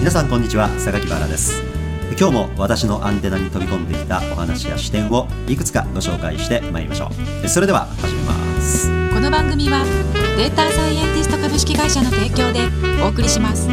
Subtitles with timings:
[0.00, 1.62] 皆さんこんにちは榊原です。
[2.18, 7.10] 今日も私のアンテナに飛び込んできたお話や視点をいくつかご紹介してまいりましょ
[7.44, 7.48] う。
[7.48, 8.32] それでは始めま
[8.62, 8.88] す。
[9.12, 9.84] この番組は
[10.38, 12.60] データサイエンティスト株式会社の提供で
[13.04, 13.68] お送りします。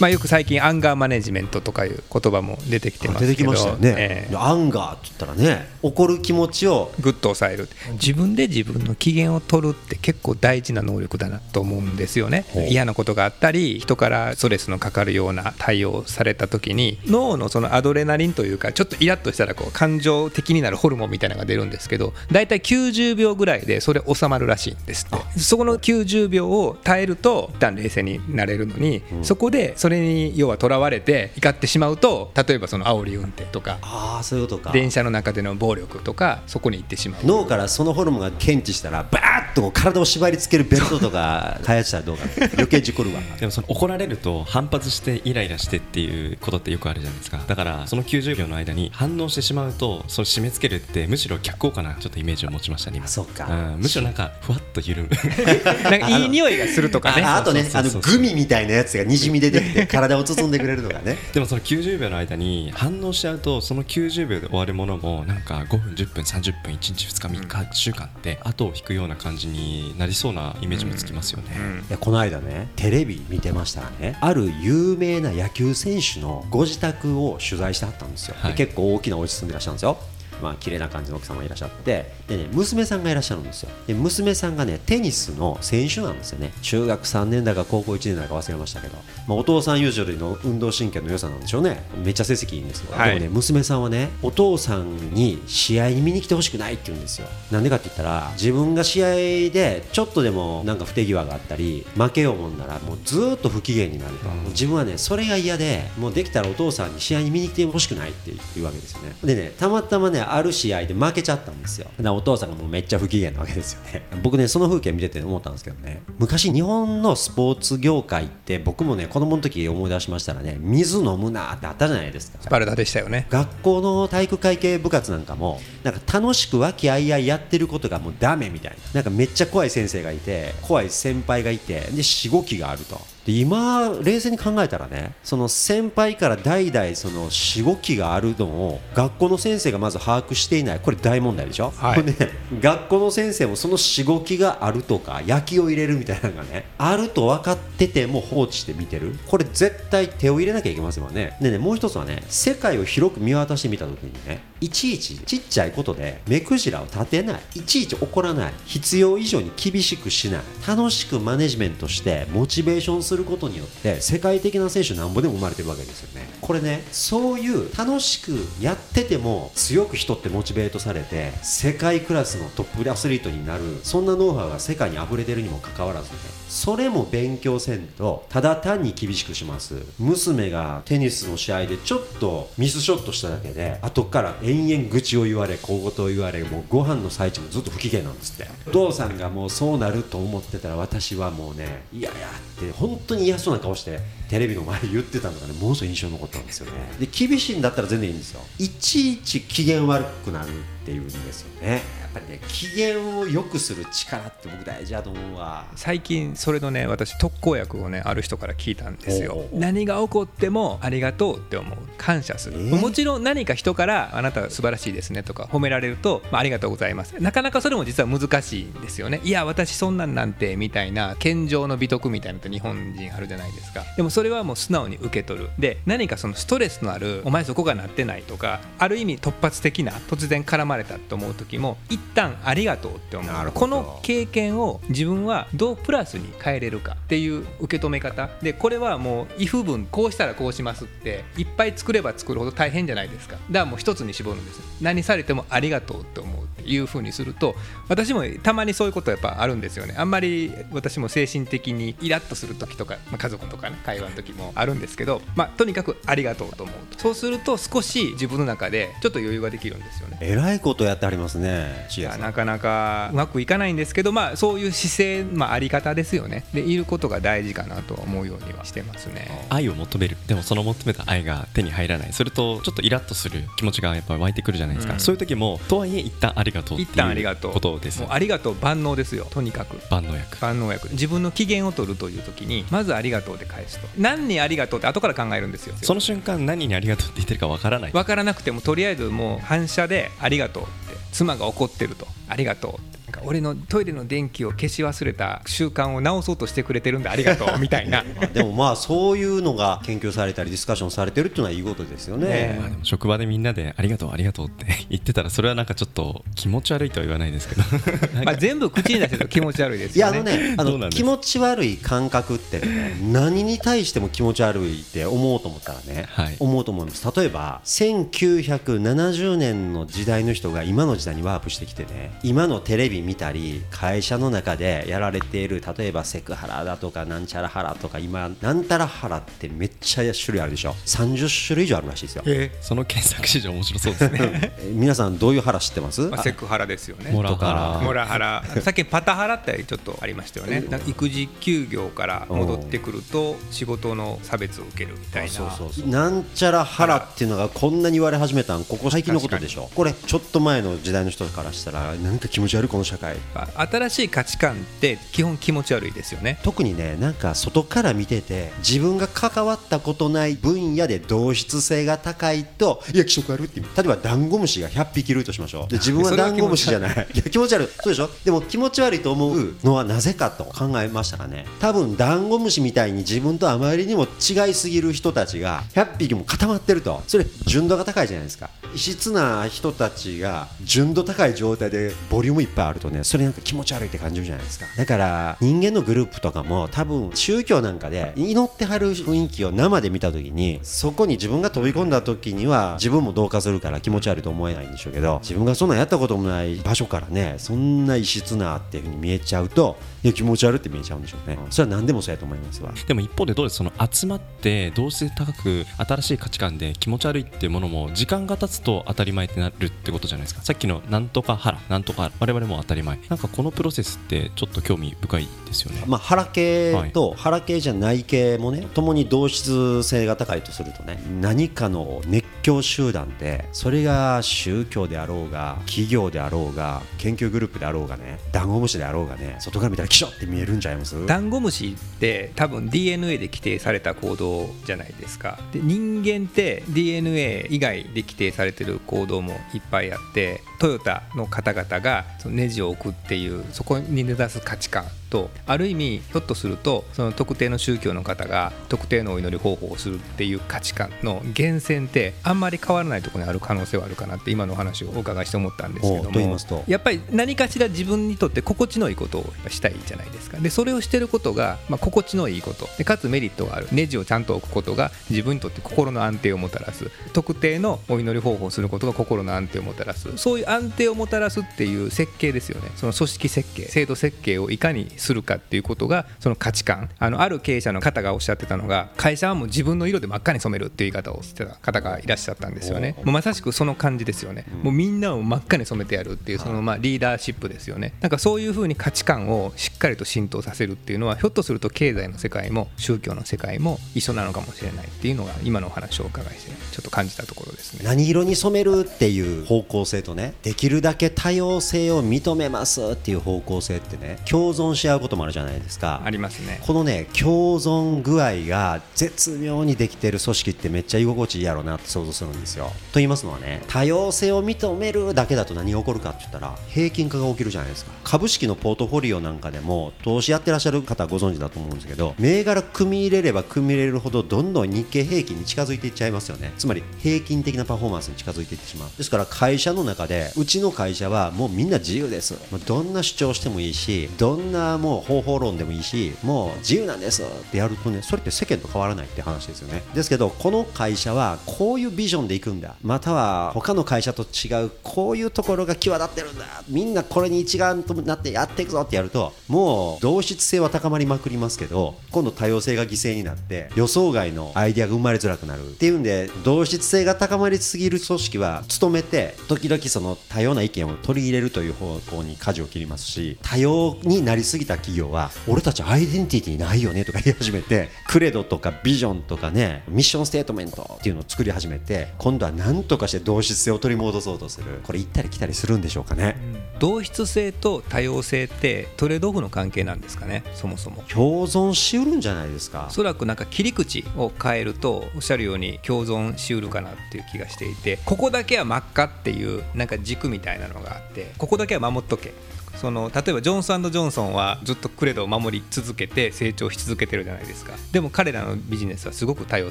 [0.00, 12.44] まあ、よく最近アンガーマネジメントとかいう言葉も出てきてますけど出てきましたよね、えーアンガーって言ったらね怒る気持ちをぐっと抑える自分で自分の機嫌を取るって結構大事な能力だなと思うんですよね。
[12.50, 12.64] ほう。
[12.64, 25.38] 嫌なことがあったり人からストレスのかかるような対応をされた時に脳のそのアドレナリンというかちょっとイラッとしたらこう感情的になるホルモンみたいなのが出るんですけど大体90秒ぐらいでそれ収まるらしいんですって。
[25.38, 34.72] そこの90秒を耐えると一旦冷静になれるのに、そこでそれに要はとらわれて怒ってしまうと例えばその煽り運転とかああそういうことか。
[34.72, 37.20] 電車の中での暴力とかそこに行ってしまう。
[37.24, 42.24] 脳からそのホルモンが検知したらバーッと体を縛り付けるベルトとか 開発したらどうか。
[42.54, 43.20] 余計事故るわ。
[43.38, 47.40] でもその怒られると反発してイライラしてっていうことってよくあるじゃないですか。
[47.46, 53.46] だからその90秒の間に反応してしまうとそれ締め付けるってむしろ逆効果なちょっとイメージを持ちましたねそっか。
[53.48, 53.80] うん。
[53.80, 55.08] むしろなんかふわっと緩む。
[55.90, 57.22] なんかいい匂いがするとかね。
[57.22, 61.16] ああとねあのそうそうそうグミみたいなやつがにじみ出てきて体を包んでくれるのがね。
[61.34, 71.50] でもその90秒の間に反応しちゃうとその90秒で終わるものもなんか5分10分30分1日2日3日1週間って後を引くような感じになりそうなイメージもつきますよね、
[71.88, 78.54] いやこの間ねテレビ見てましたらねある有名な野球選手のご自宅を取材してはったんですよ、ではい。
[78.54, 79.98] 結構大きなお家住んでらっしゃるんですよ
[80.42, 83.70] まあ綺麗な感じの奥様がいらっしゃってでね娘さんがいらっしゃるんですよ。
[83.86, 86.52] で娘さんがねテニスの選手なんですよね。
[86.62, 91.84] 中学3年だか高校1年だか忘れましたけど、まあ、お父さんユージョルの運動神経の良さなんでしょうね。
[92.04, 93.08] めっちゃ成績いいんですよ、はい。
[93.10, 97.28] でもね娘さんはねお父さんに試合に見に来てほしくないって言うんですよ。
[97.50, 99.14] なんでかって言ったら自分が試合
[99.50, 109.14] でちょっとでもなんか不手際があったり負けようもんならもうずーっと不機嫌になると、もう自分はねそれが嫌でもうできたらお父さんに試合に見に来てほしくないっていうわけですよね。
[109.24, 111.86] でねたまたまねある試合で負けちゃったんですよ。
[111.96, 114.06] だからお父さんがもうめっちゃ不機嫌なわけですよね。
[114.22, 116.02] 僕ねその風景見てて思ったんですけどね。
[116.18, 122.38] 昔日本のスポーツ業界って僕もね子供の時思い出しましたらね水飲むなってあったじゃないですか。
[122.40, 123.26] スパルタでしたよね。
[123.30, 128.76] 学校の体育会系部活なんかもなんか楽しく和気あいあいやってることがもうダメみたいな。
[128.94, 140.80] なんかめっちゃ怖い先生がいて怖い先輩がいてでしごきがあるとで今冷静に考えたらねその先輩から代々そのしごきがあるのを学校の先生がまず把握していない。
[140.80, 142.04] これ大問題でしょ、はい。
[142.04, 142.14] ね、
[142.60, 149.18] 学校の先生もそのしごきがあるとか焼きを入れるみたいなのがねあると分かってても放置して見てる。
[149.26, 151.36] これ絶対手を入れなきゃいけませんよね。
[151.40, 157.40] でねもう一つはね世界を広く見渡してみた時にねいちいちちっちゃいことで目くじらを立てない。
[157.56, 158.52] いちいち怒らない。
[158.66, 160.42] 必要以上に厳しくしない。
[160.66, 166.28] 楽しくマネジメントしてモチベーションするすることによって世界的な選手なんぼでも生まれてるわけですよね。
[166.42, 176.16] これねそういう楽しくやってても強く人ってモチベートされて世界クラスのトップアスリートになるそんなノウハウが世界に溢れてるにもかかわらずね
[176.48, 179.82] それも勉強せんとただ単に厳しくします。
[179.98, 188.50] 娘がテニスの試合でちょっとミスショットしただけで後から延々愚痴を言われ小言を言われもうご飯の最中もずっと不機嫌なんですって。
[188.68, 196.72] お父さんがもうそうなると思ってたら私はもうねいやいやって本当に嫌そうな顔してテレビの前で言ってたのがねものすごい印象に残ったんですよね。
[197.00, 198.40] で厳しいんだったら全然いいんですよ。
[198.58, 200.52] いちいち機嫌悪くなるっ
[200.84, 201.82] ていうんですよね。
[202.16, 205.64] ぱりね機嫌を良くする力って僕大事だと思うわ。
[205.76, 209.44] 最近それのね私特効薬をねある人から聞いたんですよ。
[209.52, 211.78] 何が起こってもありがとうって思う。
[211.98, 212.80] 感謝する、えー？
[212.80, 217.14] もちろん何か人からあなたは素晴らしいですねとか褒められると、まあ、ありがとうございます。
[217.20, 219.20] なかなかそれも実は難しいんですよね。
[219.24, 223.82] いや私そんなんなんてみたいな謙譲の美徳みたいなのって日本人あるじゃないですか。
[223.96, 225.50] でもそれはもう素直に受け取る。
[225.58, 233.52] で何かそのストレスのあるお前そこがなってないとかある意味突発的な突然絡まれたと思う時も一旦ありがとうって思う。
[233.52, 238.30] この経験を自分はどうプラスに変えれるかっていう受け止め方。
[238.42, 243.36] でこれはもう if 文こうしたらこうしますっていっぱい作れば作るほど大変じゃないですか。
[243.36, 244.60] だからもう一つに絞るんです。
[244.80, 247.54] 何されてもありがとうって思ういう風にすると
[247.88, 249.94] 私もたまにそういうことやっぱあるんですよね。
[249.96, 256.98] あんまり私も精神的にイラッとする時とか、まあ、家族とかね会話の時もあるんですけど、まあ、とにかくありがとうと思うと。
[256.98, 260.18] そうすると少し自分の中でちょっと余裕ができるんですよね。
[260.20, 266.44] えらいことやってありますねシいやなかなかうまくいかないんですけど、まあ、そういう姿勢、まあ、あり方ですよね。
[266.52, 269.46] でいることが大事かなとは思うようにはしてますね。
[269.50, 270.16] 愛を求める。
[270.26, 272.12] でもその求めた愛が手に入らない。
[272.12, 275.00] それとちょっとイラッとする気持ちがやっぱり湧いてくるじゃないですか、うん。
[275.00, 277.52] そういう時もとはいえ一旦ありががとう一旦ありがとう。
[277.52, 279.26] ことですもうありがとう万能ですよ。
[279.30, 279.78] とにかく。
[279.90, 280.38] 万能薬。
[280.40, 280.88] 万能薬。
[280.90, 283.86] 自分の機嫌を取るという時にまずありがとうで返すと。
[283.98, 285.74] 何にありがとうって後から考えるんですよ。
[285.82, 287.92] その瞬間何にありがとうって言ってるかわからない。
[287.92, 292.06] 分からなくてもとりあえずもう反射でありがとうって妻が怒ってると。
[292.28, 298.04] ありがとうってか俺のトイレの電気を消し忘れた習慣を直そうとしてくれてるんでありがとうみたいな。
[298.32, 302.28] でもまあそういうのが研究されたりディスカッションされてるっていうのはいいことですよね。
[302.28, 307.62] ね まあでも職場でみんなでありがとうありがとうって言ってたらそれはなんかちょっと気持ち悪いとは言わないですけど。
[308.24, 316.36] まあ全部口に出してると気持ち悪いですいやよねあのねあの気持ち悪い感覚ってね何に対しても気持ち悪いって思うと思ったらね、はい。
[316.38, 317.06] 思うと思います。
[317.16, 330.72] 例えば1970年の時代の人が今の時代にワープしてきてね今のテレビ見たり会社の中でやられている例えばセクハラだとかなんちゃらハラとか今なんたらハラってめっちゃ種類あるでしょ。
[330.84, 332.22] 30種類以上あるらしいですよ。
[332.26, 334.18] えその検索史上面白そうですね。
[334.58, 336.02] え 皆さんどういうハラ知ってます？
[336.02, 337.10] まあ、セクハラですよね。
[337.12, 338.44] モラハモラハラ。
[338.60, 340.64] さっきパタハラってちょっとありましたよね。
[340.86, 345.30] 育児休業から戻ってくると仕事の差別を受けるみたいな。
[345.30, 349.70] そうそうそうなんちゃらハラっていうのがこんなに言われ始めたんここ最近のことでしょ。
[349.74, 353.16] これちょっと前の時代の人からしたらなんか気持ち悪いこの社会
[353.54, 356.38] 新しい価値観って基本気持ち悪いですよね。
[356.42, 365.68] 特にねなんか外から見てて自分が関わったことない分野で同質性が高いといや気色悪いって例えばダンゴムシが100匹いるとしましょう。
[365.68, 367.08] で自分はダンゴムシじゃない。
[367.14, 367.18] い。
[367.18, 367.68] や気持ち悪い。
[367.82, 368.08] そうでしょ？
[368.24, 371.46] でも気持ち悪いと思うのはなぜかと考えましたらね。
[371.60, 377.02] 多分ダンゴムシみたいに自分とあまりにも違いすぎる人たちが100匹も固まってると。
[377.08, 378.50] それ純度が高いじゃないですか。
[378.74, 384.66] 異質な人たちが純度高い状態でボリュームいっぱいあるとねそれなんか気持ち悪いって感じるじゃないですか。
[384.76, 401.38] だから人間のグループとかも多分宗教なんかで祈ってはる雰囲気を生で見た時にそこに自分が飛び込んだ時には自分も同化するから気持ち悪いと思えないんでしょうけど自分がそんなんやったこともない場所からねそんな異質なっていう風に見えちゃうといや気持ち悪いって見えちゃうんでしょうね。
[401.50, 402.72] それは何でもそうやと思いますわ。
[402.86, 410.42] でも一方でどうですその集まって同質性高く新しい価値観で気持ち悪いっていうものも時間が経つと当たり前ってなるってことじゃないですか。
[410.42, 412.98] さっきのなんとか腹なんとか我々もたり前。
[413.08, 415.82] なんかこのプロセスってちょっと興味深いですよね。
[415.86, 431.06] まあ、腹系と腹系じゃない系もね共に同質性が高いとするとね何かの熱狂集団ってそれが宗教であろうが企業であろうが研究グループであろうがねダンゴムシであろうがね外から見たらキショって見えるんちゃいます？
[431.06, 435.38] ダンゴムシって多分 DNA で規定された行動じゃないですか。
[435.52, 444.84] で人間って DNA 以外で規定されてる行動もいっぱいあってトヨタの方々がそのネジを置くっていうそこに根ざす価値観。
[445.16, 456.36] とある意味ひょっとするとその特定の宗教の方が特定のお祈り方法をするっていう価値観の源泉ってあんまり変わらないところにある可能性はあるかなって今のお話をお伺いして思ったんですけども。
[456.66, 460.38] やっぱり何かしら自分にとって心地のいいことをしたいじゃないですか。
[460.38, 462.68] でそれをしてることが、まあ、心地のいいこと。
[462.76, 463.68] でかつメリットがある。
[463.72, 466.90] ネジをちゃんと置くことが自分にとって心の安定をもたらす。
[467.12, 470.16] 特定のお祈り方法をすることが心の安定をもたらす。
[470.16, 472.70] そういう安定をもたらすっていう設計ですよね。
[472.76, 476.90] その組織設計制度設計をいかにするかっていうことがその価値観。
[476.98, 482.94] あのある経営者の方がおっしゃってたのが会社はもう自分の色で真っ赤に染めるっていう言い方をしてた方がいらっしゃったんですよね。
[482.98, 487.94] もうまさしくその感じですよね、もうみんなを真っ赤に染めてやるっていうそのまあリーダーシップですよね。
[488.00, 497.80] なんかそういうふうに価値観をしっかりと浸透させるっていうのはひょっとすると経済の世界も宗教の世界も一緒なのかもしれないっていうのが今のお話をお伺いしてちょっと感じたところですね。
[497.84, 506.02] 何色に染めるっていう方向性とねできるだけ多様性を認めますっていう方向性ってね共存し合うこともあるじゃないですか。
[506.04, 506.60] ありますね。
[506.62, 512.66] このね共存具合が絶妙にできてる組織ってめっちゃ居心地いいやろうなって想像するんですよ。
[512.66, 517.92] と言いますのはね多様性を認めるだけだと何が起こるかって言ったら平均化が起きるじゃないですか。
[518.04, 526.52] 株式のポートフォリオなんかでも投資やってらっしゃる方はご存知だと思うんですけど銘柄組み入れれば組み入れるほどどんどん日経平均に近づいていっちゃいますよね。
[526.58, 528.90] つまり平均的なパフォーマンスに近づいていってしまう。
[528.96, 532.34] ですから会社の中でうちの会社はもうみんな自由です。
[532.50, 539.82] もうどんな主張してもいいしどんなもう方法論でもいいしもう自由なんですってやるとねそれって世間と変わらないって話ですよね。
[539.94, 542.76] ですけどこの会社はこういうビジョンでいくんだ。
[542.82, 546.44] または他の会社と違うこういうところが際立ってるんだ。
[546.68, 555.70] みんなこれに一丸となってやっていくぞってやるともう同質性は高まりまくりますけど今度多様性が犠牲になって予想外のアイデアが生まれづらくなる。
[555.70, 574.66] っていうんで同質性が高まりすぎる組織は努めて時々その多様な意見を取り入れるという方向に舵を切りますし多様になりすぎきた企業は俺たちアイデンティティないよねとか言い始めて クレドとかビジョンとかねミッションステートメントっていうのを作り始めて今度は何とかして同質性を取り戻そうとする。
[574.82, 576.36] これ行ったり来たりするんでしょうかね、
[576.78, 581.04] 同質性と多様性ってトレードオフの関係なんですかねそもそも。
[581.08, 582.86] 共存しうるんじゃないですか。
[582.90, 592.32] おそらくなんか切り口を変えるとおっしゃるように共存しうるかなっていう気がしていてここだけは真っ赤っていうなんか軸みたいなのがあってここだけは守っとけ
[592.76, 597.72] その例えばジョンソンジョンソンはずっとクレドを守り続けて成長し続けてるじゃないですか。
[597.92, 599.70] でも彼らのビジネスはすごく多様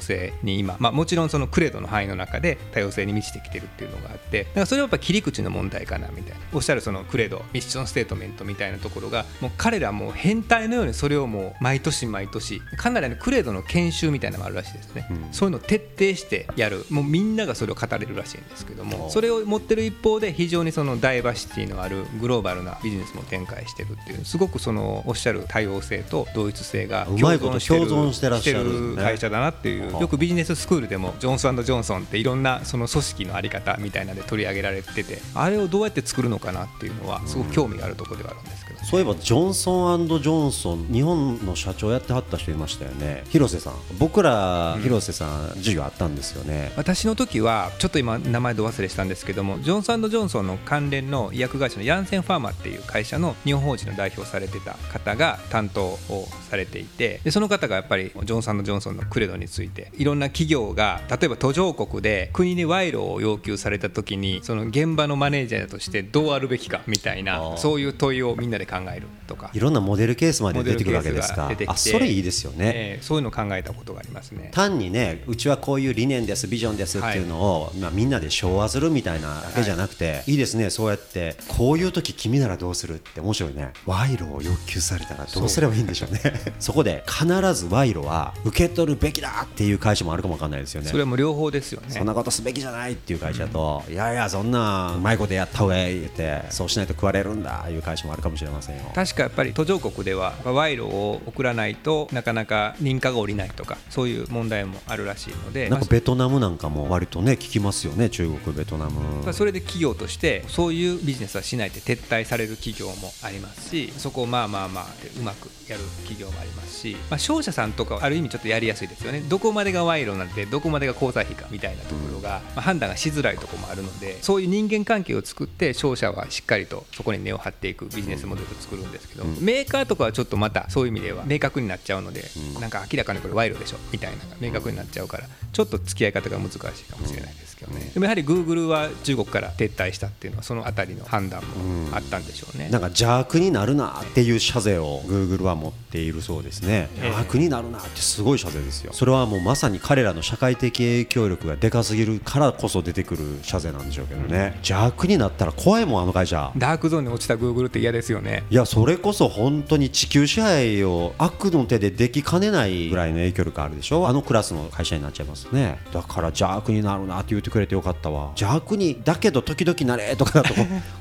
[0.00, 6.40] 性に今、まあ、もちろんそのクレドの範囲の中で多様性に満ちてきてるっていうのがあってだからそれはやっぱ切り口の問題かなみたいな。
[6.52, 15.28] おっしゃるそのクレドミッションステートメントみたいなところがもう彼らもう変態のようにそれをもう毎年毎年かなりあのクレドの研修みたいなのもあるらしいですね、うん。
[15.32, 16.84] そういうのを徹底してやる。
[16.90, 29.92] もうみんながそれを語れるらしいんですけどもそれを持ってる一方で非常にそのダイバーシティのあるグローバルなビジネスも展開してるっていうすごくそのおっしゃる多様性と同一性がうまいこと共共存してらっしゃるして会社だなっていう。
[29.92, 43.24] はあよくビジネススクールでもジョンソンジョンソンっていろんなその組織のあり方みたいなので取り上げられててあれをどうやって作るのかなっていうのはすごく興味があるところではあるんですけど、そういえばジョンソンジョンソン日本の社長やってはった人いましたよね。
[43.30, 43.74] 広瀬さん。
[43.98, 67.56] 僕ら広瀬さん授業あったんですよね、私の時はちょっと今名前ど忘れしたんですけどもジョンソンジョンソンの関連の医薬会社のヤンセンファーマっていう会社の日本法人の代表をされてた方が担当をされていてでその方がやっぱりジョンソンジョンソンのクレドについていろんな企業が例えば途上国で国に賄賂を要求された時にその現場のマネージャーとしてどうあるべきかみたいあなー。
[67.56, 69.50] そういう問いをみんなで考えるとか。
[69.52, 71.50] いろんなモデルケースまで出てくるわけですか。
[71.66, 74.50] あそれいいですよね、えーそういうのを考えたことがありますね。
[74.52, 83.72] 単にねうちはこういう理念ですビジョンですっていうのを、まあ、みんなで昭和するみたいなだけじゃなくて、い、いですねそうやってこういう時君ならどうするって面白いね。
[83.86, 85.48] 賄賂を要求されたらどう？
[85.48, 86.20] すればいいんでしょうね。
[86.58, 90.88] そこで必ず賄賂は受け取るべきだっていう会社もあるかもわかんないですよね。
[90.88, 91.86] それはもう両方ですよね。
[91.90, 98.82] そんなことすべきじゃないっていう会社と、いやいやそんなうまいことやった方がいいってそうしないと食われるんだいう会社もあるかもしれませんよ。
[98.94, 109.00] 確かやっぱり途上国では賄賂を送らないとなかなか認可が下りないとかそういう問題もあるらしいのでなんかベトナムなんかも割とね聞きますよね中国ベトナム。
[109.24, 119.20] まあそれで企業としてそういうビジネスはしないって撤退される企業もありますしそこをまあまあまあでうまくやる企業もありますし、まあ、商社さんとかはある意味ちょっとやりやすいですよね。
[119.20, 132.24] どこまでが賄賂なんてどこまでが交際費かみたいなところが、まあ、判断がしづらいところもあるのでそういう人間関係を作って商社はしっかりとそこに根を張っていくビジネスモデルを作るんですけど、メーカーとかはちょっとまたそういう意味では明確になっちゃうので、
[132.60, 142.68] なんか明らかにこれ賄賂でしょみたいなのが明確になっちゃうからちょっと付き合い方が難しいかもしれないですけどね、でもやはりグーグルは中国から撤退したっていうのはそのあたりの判断もあったんでしょうね。
[142.70, 147.06] なんか邪悪になるなっていう謝罪を Google は持っているそうですね、ええ。
[147.06, 148.92] 邪悪になるなってすごい謝罪ですよ。
[148.92, 156.52] それはもうまさに彼らの社会的影響力がでかすぎるからこそ出てくる謝罪なんでしょうけどね、邪悪になったら怖いもんあの会社。
[156.56, 158.44] ダークゾーンに落ちたグーグルって嫌ですよね。
[158.50, 164.08] いやそれこそ本当に地球支配を悪の手でできかねないぐらいの影響力あるでしょ。
[164.08, 165.78] あのクラスの会社になっちゃいますね。
[165.92, 168.32] だから邪悪になるなって言ってくれてよかったわ。
[168.38, 170.54] 邪悪にだけど時々なれとかだと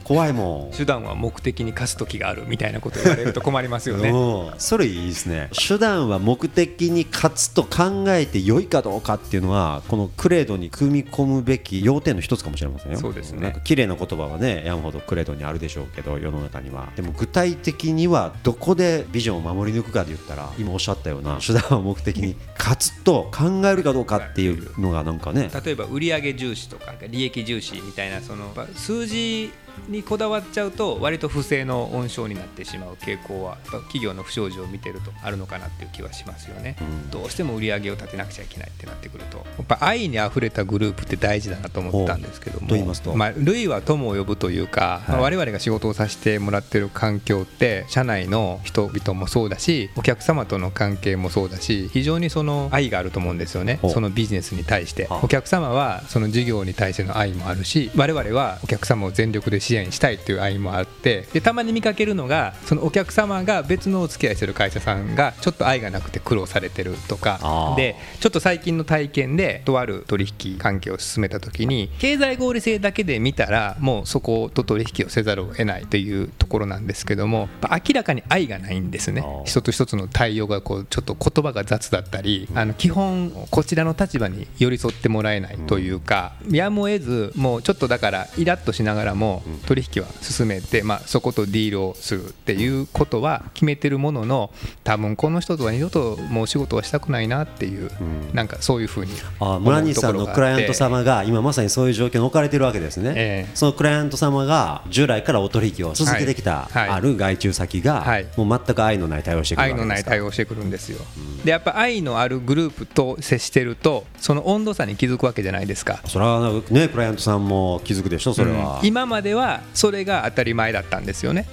[0.04, 0.72] 怖いもん。
[0.76, 4.10] 手段は目的に勝つ時があるみたいなこと言われると困りますよね。
[4.16, 5.50] うん、それいいですね。
[5.52, 13.00] 手段は目的に勝つと考えて良いかどうかっていうのはこのクレードに組み込むべき要点の一つかもしれませんよ。
[13.00, 13.42] そうですね。
[13.42, 29.52] なんか綺麗な言葉はねやんほどクレードにあるでしょうけど世の中にはでも具体的にはどこでビジョンを守り抜くかで言ったら今おっしゃったような手段は目的に勝つと考えるかどうかっていうのがなんかね例えば売上重視とか利益重視みたいなその数字
[29.88, 37.12] にこだわっちゃうと割と不正の温床になってしまう傾向は企業の不祥事を見てるとあるのかなっていう気はしますよね、うん。
[37.12, 39.38] どうしても売り上げを立てなくちゃいけないってなってくると。
[39.38, 42.68] やっぱ愛にあふれたグループって大事だなと思ったんですけども。
[42.68, 43.16] と言いますと。
[43.16, 53.80] まあ、類は友を呼ぶというか、まあ我々が仕事をさせてもらってる環境って社内の人々もそうだしお客様との関係もそうだし非常にその愛があると思うんですよね。
[53.90, 55.08] そのビジネスに対して。
[55.08, 55.20] はあ。
[55.24, 67.74] お客様はその事業に対しての愛もあるし我々はお客様を全力で支援したいという愛もあってでたまに見かけるのがそのお客様が別のお付き合いしてる会社さんがちょっと愛がなくて苦労されてるとか。
[67.76, 79.24] でちょっと最近の体験でとある取引関係を進めた時に経済合理性だけで見たらもうそこと取引をせざるを得ないというところなんですけども明らかに愛がないんですね。
[79.46, 94.52] 一つ一つの対応がこうちょっと言葉が雑だったりあの基本こちらの立場に寄り添ってもらえないというかやむを得ずもうちょっとだからイラッとしながらも取引は進めて、まあ、そことディールをするっていうことは決めてるものの
[94.84, 97.92] 多分この人とは二度ともう仕事はしたくないなっていう、
[98.34, 103.52] なんかそういうふうにあ村西さんのクライアント様が今まさにそういう状況に置かれてるわけですね、ええ。
[103.56, 106.88] そのクライアント様が従来からお取引を続けてきたはい。
[106.88, 106.90] はい。
[106.90, 108.28] ある外注先が、はい。
[108.38, 111.00] もう全く愛のない対応をしてくる愛のない対応をしてくるんですよ、
[111.44, 116.02] でやっぱ愛のあるグループと接してるとその温度差に気づくわけじゃないですか。
[116.06, 118.88] それはねクライアントさんも気づくでしょそれは、うん。
[118.88, 121.48] 今まではそれが当たり前だったんですよね、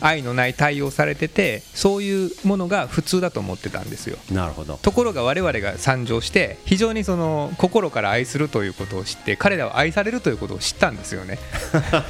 [0.00, 4.18] 愛のない対応されててそういうものが普通だと思ってたんですよ。
[4.32, 4.78] なるほど。
[4.82, 11.38] ところが我々が参上して非常にその心から愛するということを知って彼らは愛されるということを知ったんですよね。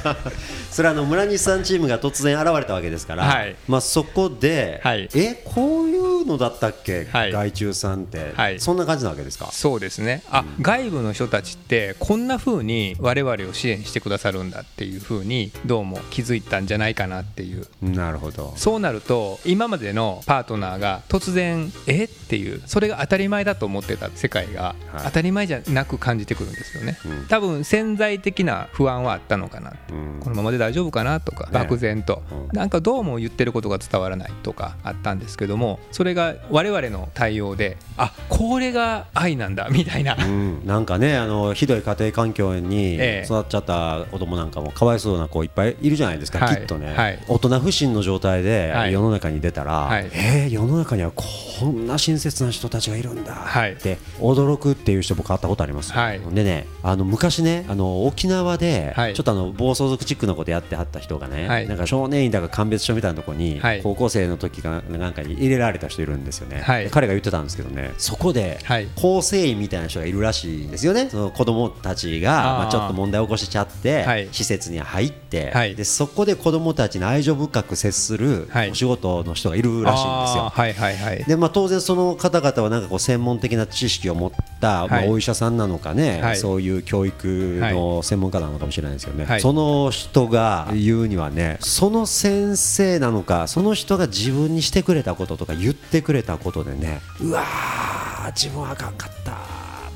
[0.71, 3.55] それはあの村西さんチームが突然現れたわけですから、はい。
[3.67, 5.09] まあ、そこで、はい。
[5.13, 7.31] えこういうのだったっけ、はい。
[7.31, 8.59] 外注さんって、はい。
[8.59, 9.47] そんな感じなわけですか？
[9.51, 10.23] そうですね。
[10.29, 17.67] あ外部の人たちってこんな風に我々を支援してくださるんだっていう風にどうも気づいたんじゃないかなっていう。
[17.81, 18.53] なるほど。
[18.57, 22.05] そうなると今までのパートナーが突然え？
[22.05, 25.03] っていうそれが当たり前だと思ってた世界がはい。
[25.05, 27.27] 当たり前じゃなく感じてくるんですよね、うん。
[27.27, 30.19] 多分潜在的な不安はあったのかなうん。
[30.21, 31.51] このままで大丈夫かなとかね。
[31.51, 32.23] 漠然と。
[32.31, 32.57] うん。
[32.57, 40.15] なんかどうも言ってることが伝わらないとかあったんですけどもそれが我々の対応であこれが愛なんだみたいな。
[40.15, 43.25] うん、なんかねあのひどい家庭環境にええ。
[43.25, 46.55] 育っちゃった子供なんかもかわいそうな子いっぱいいるじゃないですか、はい。
[46.57, 47.19] きっとね、はい。
[47.27, 48.93] 大人不信の状態ではい。
[48.93, 50.09] 世の中に出たら、はい。
[50.13, 51.23] えー世の中にはこ
[51.65, 53.73] んな親切な人たちがいるんだはい。
[53.73, 55.91] って驚くっていう人僕会ったことあります。
[55.91, 56.19] よ、はい。
[56.19, 59.13] でねあの昔ねあの沖縄ではい。
[59.13, 61.67] ちょっとあの暴走族チックなことやってはった人がね、はい。
[61.67, 63.81] なんか少年院だか鑑別所みたいなところに、はい。
[63.81, 66.85] 高校生の時かなんかに入れられた人いるんですよね、はい。
[66.85, 68.87] で彼が言ってたんですけどねそこではい。
[68.95, 74.29] 構成員みたいな人がいるらしいんですよね、その子供たちがまあ、ちょっと問題を起こしちゃって、はい。
[74.31, 75.75] 施設に入って、はい。
[75.75, 78.71] でそこで子供たちに愛情深く接するはい。
[78.71, 80.51] お仕事の人がいるらしいんですよ。
[80.53, 81.23] はいはいはい。
[81.23, 86.37] でまあ、当然、その方々はなんかこう専門的な知識を持った、まあ、はいお医者さんなのかね、はい。
[86.37, 89.41] そういう教育の専門家なのかもしれないですよね、はい。
[89.41, 97.01] その人が言うにはねその先生なのかその人が自分にしてくれたこととか言ってくれたことでね。
[97.19, 99.31] うわー自分はあかんかった。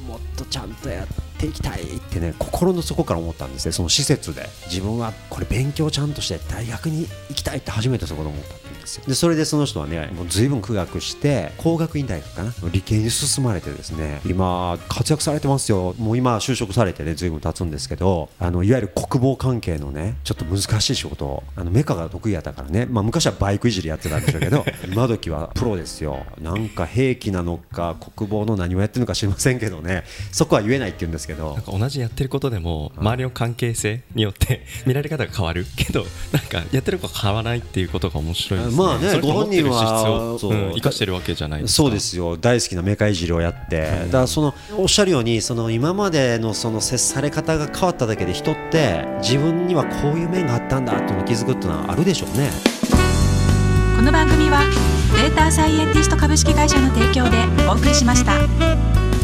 [0.07, 3.71] もっとちゃんとやっていきたいってね心の底から思ったんですね。
[3.71, 4.49] その施設で。
[4.67, 8.64] 自分はこれ勉強ちゃんとして大学に行きたいって初めてそこで思った。
[8.85, 9.03] ですよ。
[9.07, 12.53] でそれでその人はねもう随分苦学して工学院大学かな？
[12.71, 15.93] 理系に進まれてですね今活躍されてますよ。
[15.97, 26.25] もう今就職されてね随分経つんですけどあのいわゆる国防関係のねちょっと難しい仕事をあのメカが得意やったからね、まあ、昔はバイクいじりやってたんでしょうけど 今時はプロですよ。
[26.41, 30.03] なんか兵器なのか国防の何をやってるのか知りませんけどね。
[30.31, 31.53] そこは言えないって言うんですけど。
[31.53, 38.74] なんか同じやってることでも周りの関係性によって見られ方が変わるけどなんかやってること変わらないっていうことが面白いですね。
[38.75, 40.37] まあねご本人は
[40.75, 41.75] 生かしてるわけじゃないですか。
[41.83, 52.49] そうですよ大好きなメカいじりをやって、だからそのおっしゃるようにその今までのその接され方が変わっただけで人って自分にはこういう面があったんだっていうのを気づくっていうのはあるでしょうね。
[53.95, 54.61] この番組は
[55.15, 59.14] データサイエンティスト株式会社の提供でお送りしました。